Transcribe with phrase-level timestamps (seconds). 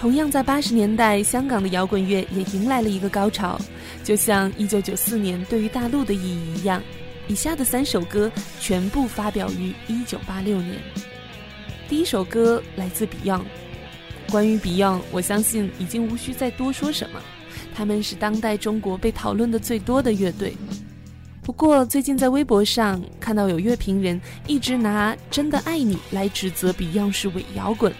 [0.00, 3.60] 同样在八十年代，香港的摇滚乐也迎来了一个高潮，
[4.02, 6.82] 就像一九九四年对于大陆的意义一样。
[7.28, 10.78] 以下的三首歌全部发表于一九八六年。
[11.86, 13.42] 第一首歌来自 Beyond，
[14.30, 17.20] 关于 Beyond，我相信已经无需再多说什么，
[17.74, 20.54] 他们是当代中国被讨论的最多的乐队。
[21.42, 27.92] 不过最近在微博上看到有乐评人一直拿《真的爱你》来指责 Beyond 是伪摇滚。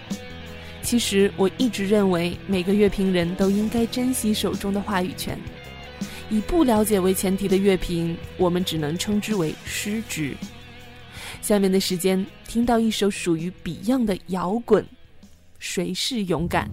[0.82, 5.38] 其实我一直认为，每个乐评人都应该珍惜手中的话语权。
[6.30, 10.34] 以不了解为前提的乐评，我们只能称之为失职。
[11.42, 14.84] 下面的时间，听到一首属于 Beyond 的摇滚，
[15.58, 16.66] 《谁是勇敢》。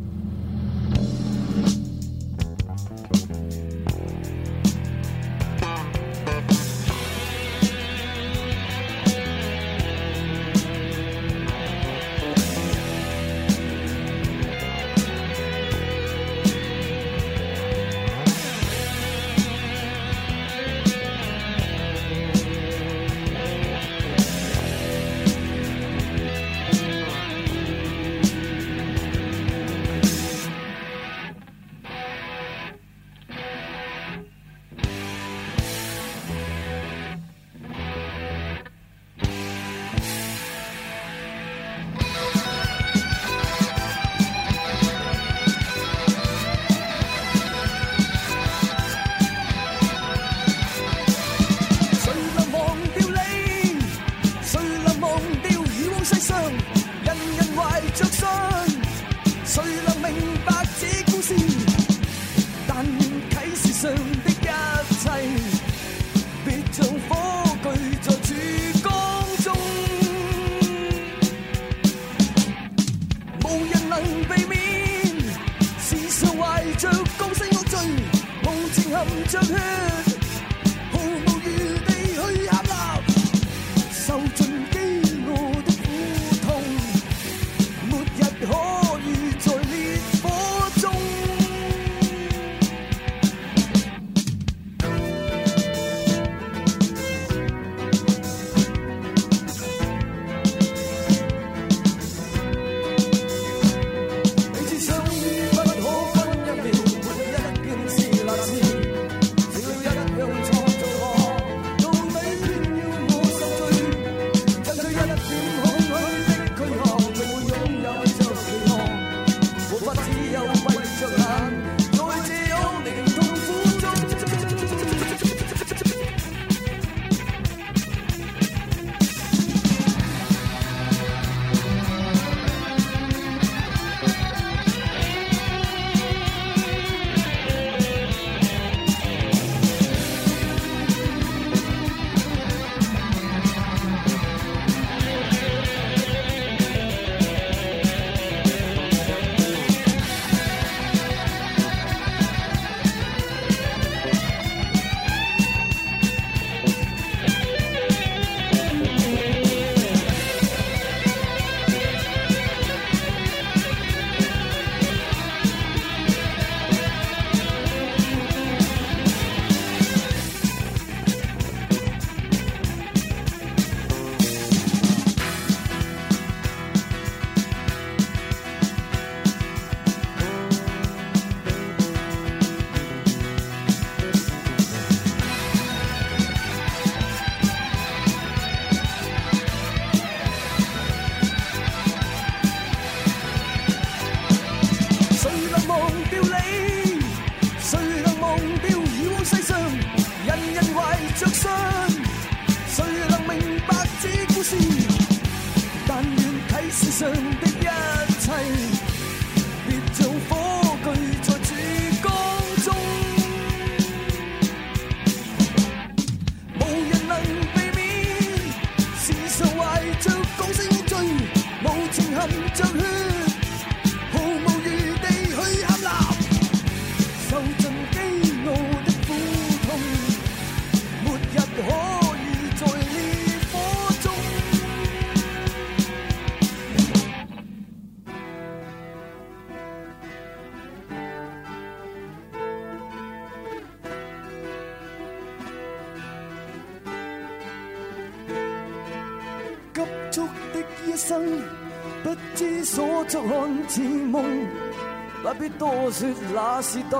[255.27, 256.99] 不必多说，那是对。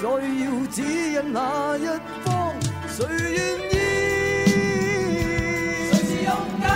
[0.00, 0.20] 再要
[0.70, 1.86] 指引那一
[2.24, 2.52] 方，
[2.88, 3.32] 谁愿
[3.72, 3.74] 意？
[5.90, 6.68] 谁是勇敢？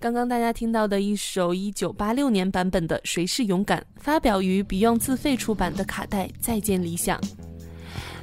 [0.03, 7.21] 刚刚大家听到的一首1986年版本的《谁是勇敢》，发表于 Beyond 自费出版的卡带《再见理想》。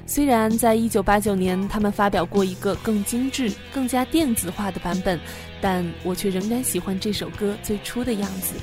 [0.06, 5.18] 虽然在1989年他们发表过一个更精致、更加电子化的版本，
[5.62, 8.56] 但我却仍然喜欢这首歌最初的样子。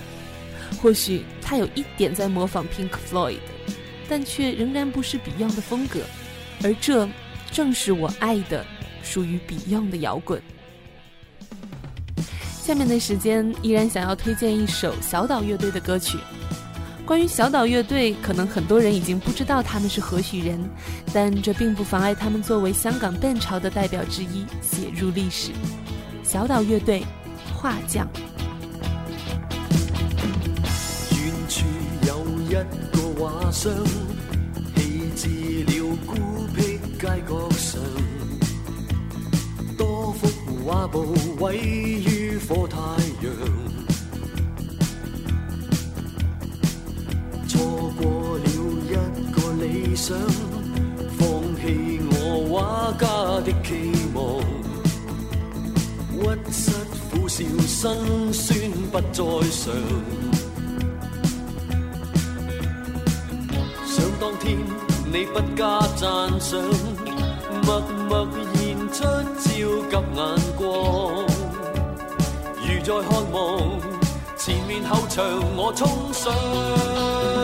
[0.82, 3.38] 或许它有一点在模仿 Pink Floyd，
[4.10, 6.00] 但却仍然不是 Beyond 的风格，
[6.62, 7.08] 而这
[7.50, 8.62] 正是我爱的
[9.02, 10.38] 属于 Beyond 的摇滚。
[12.66, 16.18] 下面的时间依然想要推荐一首小岛乐队的歌曲。
[17.04, 20.58] 关于小岛乐队，可能很多人已经不知道他们是何许人，
[21.14, 25.52] 但这并不妨碍他们作为香港半潮的代表之一写入历史。
[26.24, 27.04] 小岛乐队，
[27.54, 28.08] 画匠。
[34.98, 38.25] 有一孤僻街角上。
[40.68, 41.06] 画布
[41.38, 42.76] 位于火太
[43.20, 43.32] 阳，
[47.46, 47.60] 错
[48.02, 50.18] 过了一个理想，
[51.16, 51.20] 放
[51.54, 53.06] 弃我画家
[53.42, 54.42] 的期望，
[56.20, 56.72] 屈膝
[57.12, 59.72] 苦笑，辛酸不再想。
[63.86, 64.58] 想当天
[65.12, 67.95] 你不加赞赏。
[68.08, 69.02] 默然出
[69.42, 71.26] 焦急眼光，
[72.62, 73.60] 如在看望
[74.38, 75.24] 前面后场，
[75.56, 77.35] 我冲上。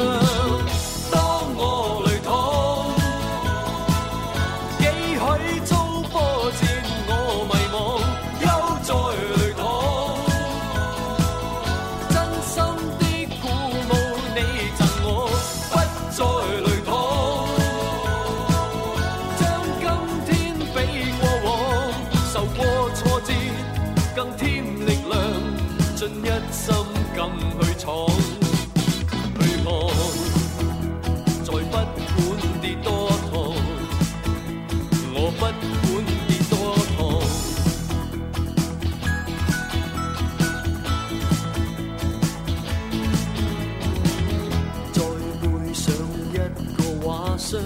[47.52, 47.58] 到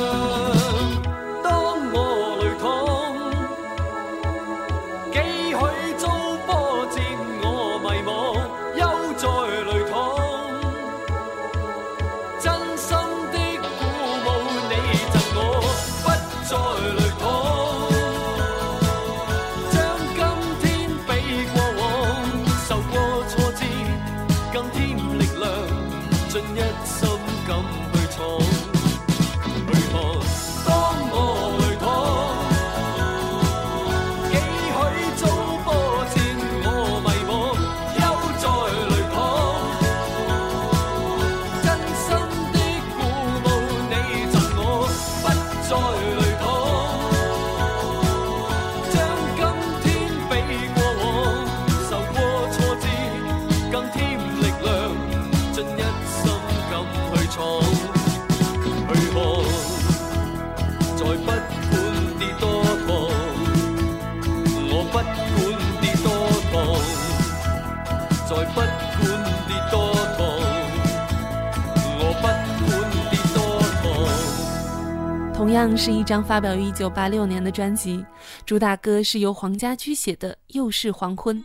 [75.78, 78.02] 是一张发表于一九八六年的专辑，
[78.46, 81.36] 主打歌是由黄家驹写的《又是黄昏》。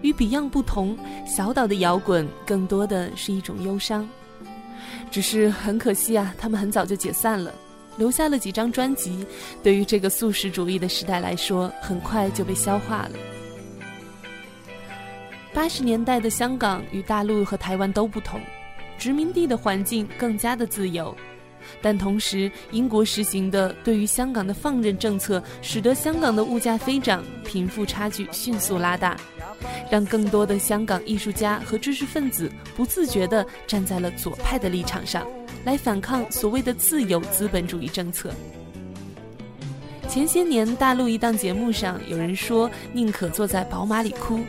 [0.00, 0.96] 与 Beyond 不同，
[1.26, 4.08] 小岛的摇滚更多的是一种忧伤。
[5.10, 7.52] 只是很可惜啊，他们很早就解散了，
[7.98, 9.26] 留下了几张专辑。
[9.62, 13.12] 对于这个素食主义的时代来说，很快就被消化了。
[15.52, 18.40] 八十年代的香港与大陆和台湾都不同，
[18.96, 21.14] 殖民地的环境更加的自由。
[21.80, 29.16] 但同时，英国实行的对于香港的放任政策，使得香港的物价飞涨，贫富差距迅速拉大，
[29.90, 35.26] 让更多的香港艺术家和知识分子不自觉地站在了左派的立场上，
[35.64, 38.30] 来反抗所谓的自由资本主义政策。
[40.08, 44.40] 前些年，大陆一档节目上有人说：“宁可坐在宝马里哭。”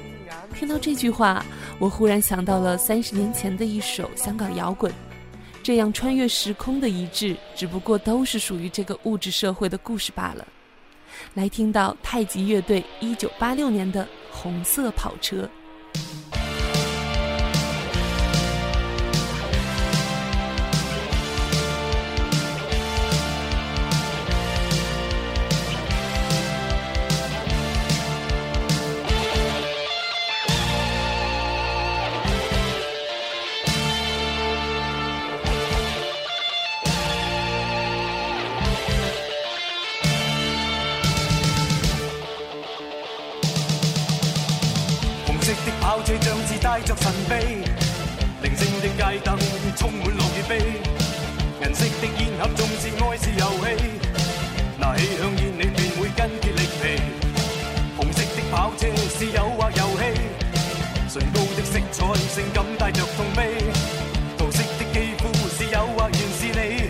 [0.55, 1.45] 听到这句话，
[1.79, 4.91] 我忽然想到了三十年前的一首香港摇滚。
[5.69, 10.43] 这样穿越时空的一致，只不过都是属于这个物质社会的故事罢了。
[11.35, 15.47] 来听到太极乐队一九八六年的《红色跑车》。
[59.19, 60.39] 是诱惑游戏，
[61.11, 63.55] 唇膏的色彩性感带着痛悲，
[64.37, 66.89] 桃色的肌肤是诱惑，原是你。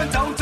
[0.10, 0.41] 走。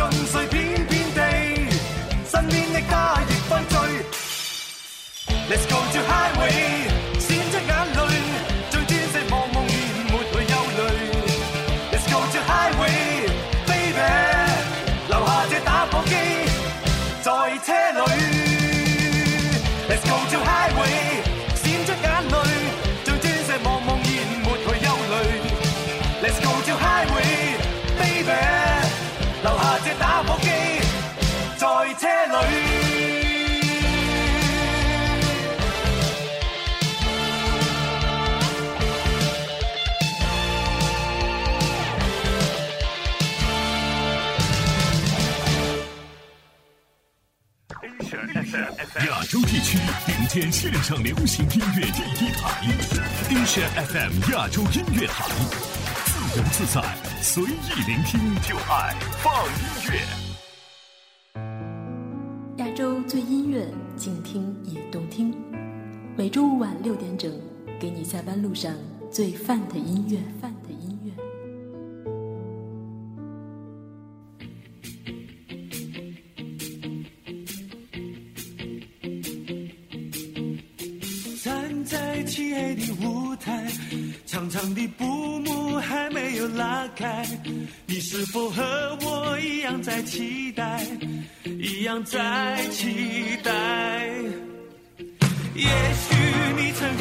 [49.08, 52.62] 亚洲地区顶尖线上流行音乐第一台
[53.30, 55.26] ，Asia FM 亚洲音乐台，
[56.06, 56.82] 自由自在，
[57.22, 59.94] 随意聆听，就爱放音
[61.36, 62.64] 乐。
[62.64, 63.68] 亚洲最音乐，
[63.98, 65.34] 静听也动听。
[66.18, 67.32] 每周五晚六点整，
[67.80, 68.72] 给你下班路上
[69.12, 70.59] 最范的音乐。
[82.76, 83.66] 的舞台，
[84.26, 85.06] 长长的布
[85.40, 87.26] 幕还没有拉开，
[87.86, 90.86] 你是否和我一样在期待，
[91.46, 92.96] 一样在期
[93.44, 93.52] 待？
[95.56, 96.16] 也许
[96.62, 96.99] 你曾。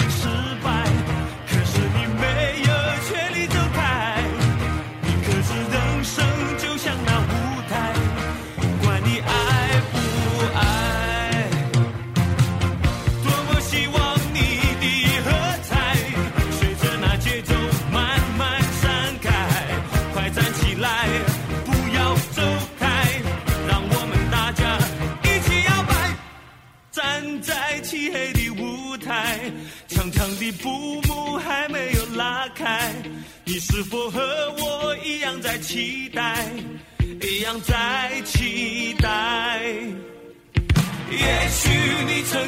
[33.60, 34.20] 你是否和
[34.61, 36.37] 我一样在期待，
[37.20, 39.61] 一样在期待？
[41.11, 41.68] 也许
[42.06, 42.47] 你曾。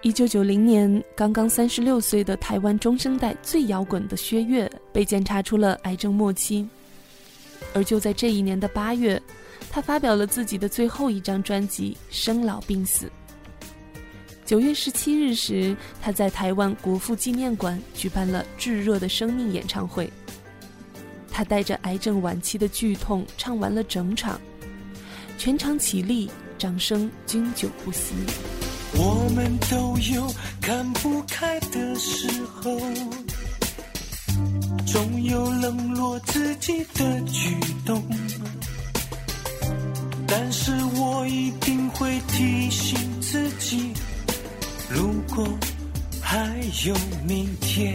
[0.00, 6.66] 一九九零年，刚刚三十六岁的台湾中生代最摇滚的薛岳，被检查出了癌症末期。
[7.74, 9.20] 而就在这一年的八月，
[9.68, 13.06] 他发表了自己的最后一张专辑《生老病死》。
[14.46, 20.08] 九月十七日时，他在台湾国父纪念馆举办了《炙热的生命》演唱会。
[21.28, 24.40] 他带着癌症晚期的剧痛唱完了整场，
[25.36, 28.12] 全场起立，掌声经久不息。
[28.96, 30.26] 我们都有
[30.60, 32.78] 看不开的时候，
[34.86, 38.02] 总有冷落自己的举动，
[40.26, 43.92] 但是我一定会提醒自己，
[44.88, 45.46] 如果
[46.20, 46.38] 还
[46.86, 46.94] 有
[47.26, 47.94] 明天。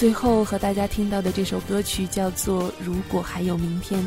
[0.00, 4.02] 最后和大家听到的这首歌曲叫做《如果还有明天》，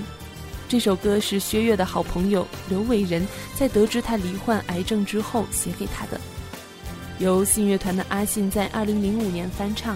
[0.67, 3.23] 这首歌是薛岳的好朋友刘伟仁
[3.55, 6.19] 在得知他罹患癌症之后写给他的，
[7.19, 9.95] 由信乐团的阿信在2005年翻唱，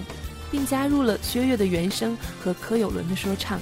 [0.52, 3.60] 并加入了薛岳的原声和柯有伦的说唱。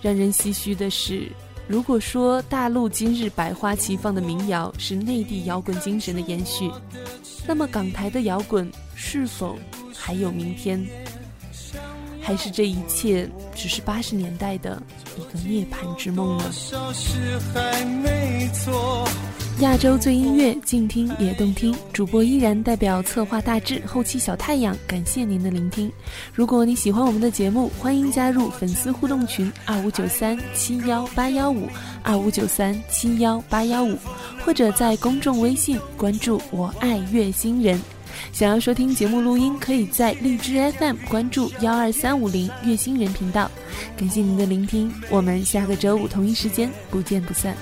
[0.00, 1.28] 让人唏嘘的是，
[1.66, 6.70] 如果说大陆今日百花齐放的民谣是内地摇滚精神的延续，
[7.48, 9.58] 那么港台的摇滚是否？
[9.98, 10.84] 还有明天，
[12.20, 14.80] 还是这一切只是八十年代的
[15.18, 16.44] 一个涅槃之梦呢？
[19.60, 21.74] 亚洲最音乐，静听也动听。
[21.90, 24.76] 主播依然代表策划大志，后期小太阳。
[24.86, 25.90] 感谢您的聆听。
[26.34, 31.66] 如果你喜欢我们的节目，欢迎加入粉丝互动群二五九三七幺八幺五
[32.02, 33.96] 二五九三七幺八幺五，
[34.44, 37.80] 或者在公众微信关注“我爱乐星人”。
[38.32, 43.50] 想要收听节目录音，可以在荔枝 FM 关注“幺二三五零月星人”频道。
[43.96, 47.56] 感谢您的聆听，我们下个周五同一时间不见不散。